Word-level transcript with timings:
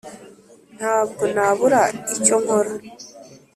nta 0.77 0.95
bwo 1.07 1.23
nabura 1.33 1.83
icyonkora 2.15 2.71